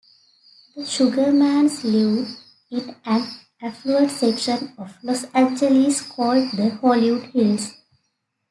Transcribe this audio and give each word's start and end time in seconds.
The 0.75 0.81
Sugermans 0.83 1.83
lived 1.83 2.35
in 2.71 2.95
an 3.05 3.23
affluent 3.61 4.09
section 4.09 4.73
of 4.79 4.97
Los 5.03 5.25
Angeles 5.25 6.01
called 6.01 6.49
the 6.53 6.71
Hollywood 6.81 7.25
Hills. 7.29 7.75